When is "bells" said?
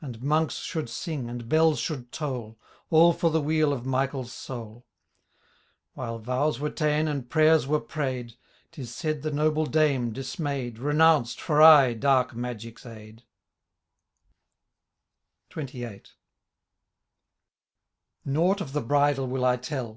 1.48-1.78